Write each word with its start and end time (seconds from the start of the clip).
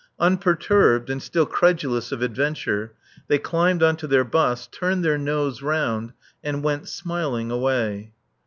Unperturbed, 0.17 1.11
and 1.11 1.21
still 1.21 1.45
credulous 1.45 2.11
of 2.11 2.23
adventure, 2.23 2.93
they 3.27 3.37
climbed 3.37 3.83
on 3.83 3.95
to 3.97 4.07
their 4.07 4.23
bus, 4.23 4.65
turned 4.65 5.05
her 5.05 5.15
nose 5.15 5.61
round, 5.61 6.11
and 6.43 6.63
went, 6.63 6.87
smiling, 6.89 7.51
away. 7.51 8.11